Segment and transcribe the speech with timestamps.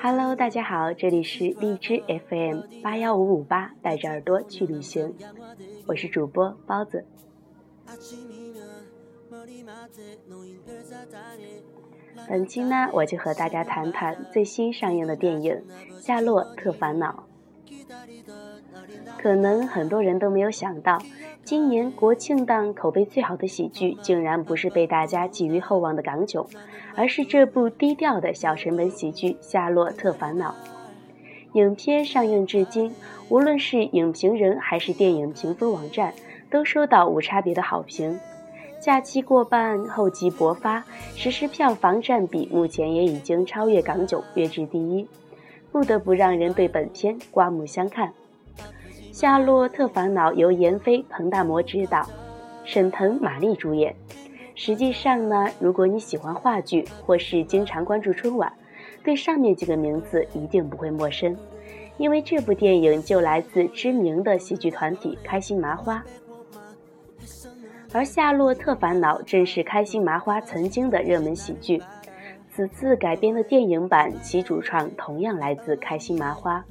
[0.00, 5.12] Hello，大家好，这里是荔枝 FM 八幺五五八，带着耳朵去旅行，
[5.86, 7.04] 我是主播包子。
[12.28, 15.54] 本期呢，我就和大家谈谈最新上映的电影
[16.00, 17.24] 《夏洛特烦恼》。
[19.18, 20.98] 可能很多人都没有想到，
[21.48, 26.44] 今年国庆档口碑最好的喜剧，竟然不是被大家寄予厚望的《港囧》，
[26.94, 30.50] 而是这部低调的小成本喜剧《夏洛特烦恼》。
[31.58, 32.94] 影片上映至今，
[33.30, 36.12] 无论是影评人还是电影评分网站，
[36.50, 38.20] 都收到无差别的好评。
[38.78, 40.84] 假期过半，厚积薄发，
[41.16, 45.08] 实时票房占比目前也已经超越《港囧》，跃至第一，
[45.72, 48.08] 不得不让人对本片刮目相看。
[49.20, 52.08] 《夏洛特烦恼》由闫飞、彭大魔执导，
[52.64, 53.92] 沈腾、马丽主演。
[54.54, 58.52] 实际上呢，如果你喜欢话剧或是经常关注春晚，
[59.02, 61.36] 对上面几个名字一定不会陌生，
[61.96, 66.00] 因为这部电影就来自知名的喜剧团体开心麻花。
[67.92, 71.82] 而《夏洛特烦恼》正是开心麻花曾经的热门喜剧，
[72.52, 76.64] 此次改编的电影版，其主创同样来自开心麻花。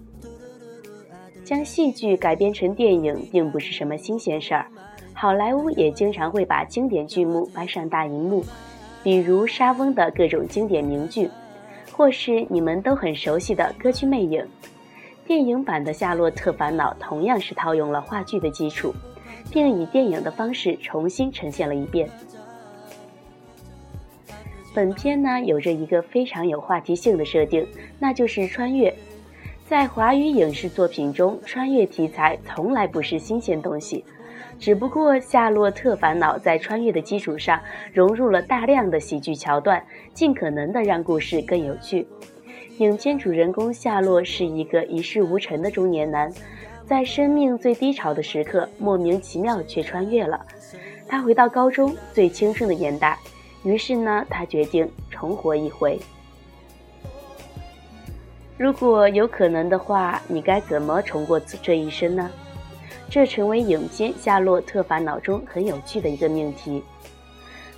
[1.48, 4.66] 将戏剧改编成电影，并不是什么新鲜事儿，
[5.14, 8.44] 好莱坞也经常会把经典剧目搬上大荧幕，
[9.02, 11.30] 比如莎翁的各种经典名句，
[11.94, 14.42] 或是你们都很熟悉的《歌剧魅影》。
[15.26, 18.94] 电影版的《夏洛特烦恼》同样是套用了话剧的基础。
[19.50, 22.10] 并以电影的方式重新呈现了一遍。
[24.76, 27.66] 本片呢，有着一个非常有话题性的设定，
[27.98, 28.94] 那就是穿越。
[29.68, 34.02] 在华语影视作品中，穿越题材从来不是新鲜东西，
[34.58, 37.60] 只不过《夏洛特烦恼》在穿越的基础上
[37.92, 42.08] 融入了大量的喜剧桥段，尽可能的让故事更有趣。
[42.78, 46.32] 影片主人公夏洛是一个一事无成的中年男。
[46.86, 50.46] 在生命最低潮的时刻，莫名其妙却穿越了。
[51.10, 53.20] 他回到高中最青春的年代，
[53.66, 56.00] 于是呢，他决定重活一回。
[58.58, 62.28] 如果有可能的话，你该怎么重过这一生呢？
[63.08, 66.84] 这成为影片《夏洛特烦恼》中很有趣的一个命题。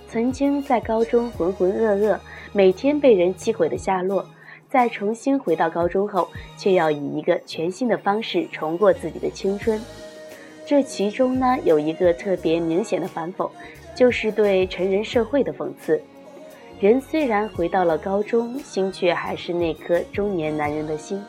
[0.08, 2.18] 曾经在高中浑浑噩噩，
[2.52, 4.26] 每天被人气毁的夏洛。
[4.70, 9.80] 在重新回到高中后，却要以一个全新的方式重过自己的青春。
[10.64, 13.50] 这其中呢，有一个特别明显的反讽，
[13.94, 16.00] 就是对成人社会的讽刺。
[16.80, 21.22] 人虽然回到了高中，心却还是那颗中年男人的心。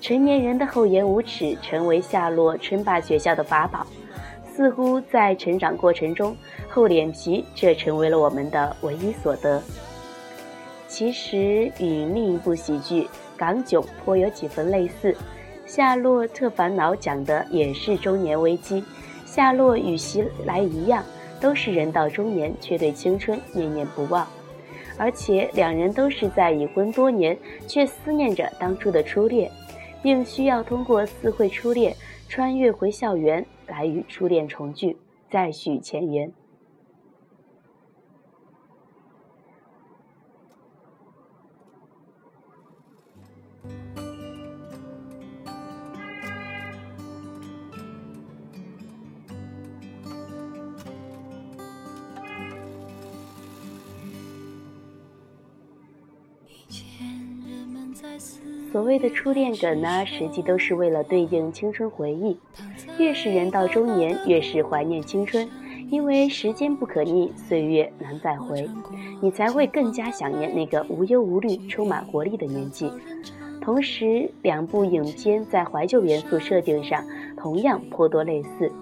[0.00, 3.86] 成年人的厚颜无耻，成为夏洛称霸学校的法宝。
[4.50, 6.34] 似乎在成长过程中，
[6.66, 9.62] 厚脸皮，这成为了我们的唯一所得。
[10.88, 13.02] 其实与另一部喜剧
[13.36, 15.12] 《港囧》颇有几分类似，
[15.66, 18.82] 《夏洛特烦恼》讲的也是中年危机。
[19.26, 21.04] 夏洛与袭来一样，
[21.38, 24.26] 都是人到中年，却对青春念念不忘。
[25.00, 27.34] 而且两人都是在已婚多年，
[27.66, 29.50] 却思念着当初的初恋，
[30.02, 31.96] 并需要通过四会初恋
[32.28, 34.94] 穿越回校园，来与初恋重聚，
[35.30, 36.30] 再续前缘。
[58.72, 62.38] 所谓的初恋梗呢，实际都是为了对应青春回忆。
[62.98, 65.48] 越是人到中年，越是怀念青春，
[65.90, 68.68] 因为时间不可逆，岁月难再回，
[69.20, 72.88] 你才会更加想念那个无忧无虑、充满活力的年纪。
[73.60, 77.04] 同时，两部影片在怀旧元素设定上
[77.36, 78.68] 同样颇多类似。《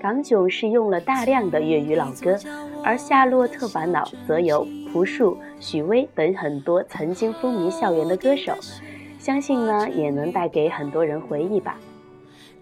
[0.00, 2.36] 港囧》是用了大量的粤语老歌，
[2.82, 8.54] 而《夏洛特烦恼》则有朴树、许巍等很多曾经风靡校园的歌手。
[9.22, 11.78] 相信呢，也能带给很多人回忆吧。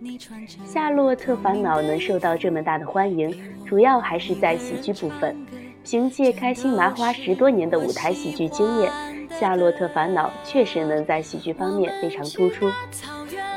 [0.67, 3.35] 《夏洛特烦恼》能受到这么大的欢迎，
[3.65, 5.35] 主要还是在喜剧部分。
[5.83, 8.93] 凭借开心麻花十多年的舞台喜剧经验，
[9.41, 12.69] 《夏洛特烦恼》确实能在喜剧方面非常突出。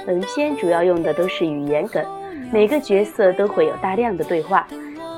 [0.05, 2.05] 本片主要用的都是语言梗，
[2.53, 4.65] 每个角色都会有大量的对话，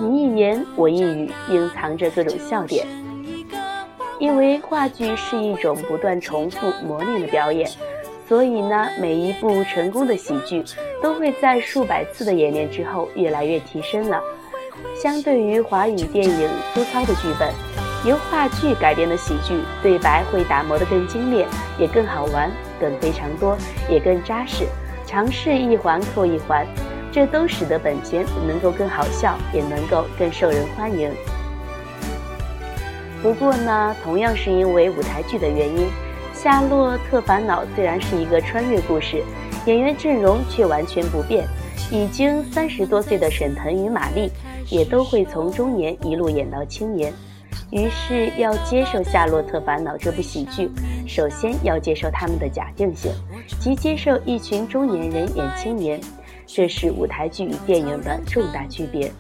[0.01, 2.83] 你一言我一语，隐藏着各种笑点。
[4.19, 7.69] 因为话剧是一种不断重复磨练的表演，
[8.27, 10.63] 所以呢，每一部成功的喜剧
[11.01, 14.21] 都会在数百次的演练之后越来越提升了。
[14.95, 17.51] 相对于华语电影粗糙的剧本，
[18.05, 21.47] 由话剧改编的喜剧，对白会打磨得更精炼，
[21.77, 23.57] 也更好玩，梗非常多，
[23.89, 24.65] 也更扎实，
[25.05, 26.65] 尝试一环扣一环，
[27.11, 31.11] 这都使得本片能够更好笑，也能够更受人欢迎。
[33.25, 35.87] 不过呢，同样是因为舞台剧的原因，
[36.31, 39.23] 《夏洛特烦恼》虽然是一个穿越故事，
[39.65, 41.43] 演员阵容却完全不变。
[41.91, 44.29] 已经三十多岁的沈腾与马丽，
[44.69, 47.11] 也都会从中年一路演到青年。
[47.71, 50.69] 于是，要接受《夏洛特烦恼》这部喜剧，
[51.07, 53.11] 首先要接受他们的假定性，
[53.59, 55.99] 即接受一群中年人演青年。
[56.45, 59.11] 这是舞台剧与电影的重大区别。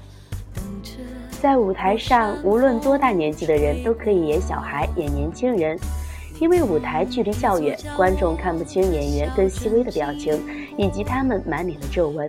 [1.45, 5.77] 在舞台上，无论多大年纪的人都可以演小孩、演年轻人，
[6.39, 10.43] 因为舞台距离较远，观众看不清演员更细微的表情
[10.75, 12.27] 以及他们满脸的皱纹。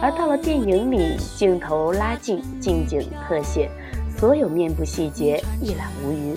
[0.00, 3.68] 而到了电影里，镜头拉近，近景特写，
[4.16, 6.34] 所有面部细节一览无余。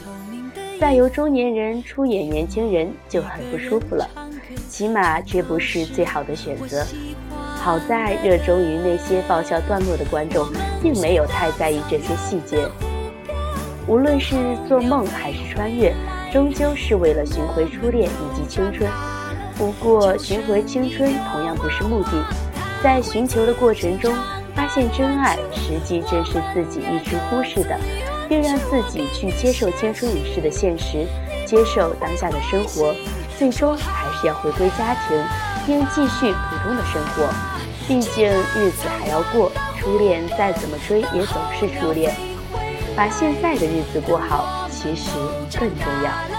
[0.77, 4.05] 再由中年人出演年轻人就很不舒服了，
[4.67, 6.85] 起码这不是最好的选择。
[7.55, 10.45] 好在热衷于那些爆笑段落的观众，
[10.81, 12.67] 并没有太在意这些细节。
[13.87, 14.35] 无论是
[14.67, 15.93] 做梦还是穿越，
[16.31, 18.89] 终究是为了寻回初恋以及青春。
[19.57, 22.11] 不过，寻回青春同样不是目的。
[22.81, 24.13] 在寻求的过程中，
[24.55, 27.77] 发现真爱，实际正是自己一直忽视的，
[28.29, 31.05] 并让自己去接受青春已逝的现实，
[31.45, 32.93] 接受当下的生活，
[33.37, 35.17] 最终还是要回归家庭，
[35.65, 37.27] 并继续普通的生活。
[37.85, 42.13] 毕竟日子还要过，初恋再怎么追也总是初恋。
[42.95, 45.11] 把现在的日子过好，其实
[45.57, 46.38] 更重要。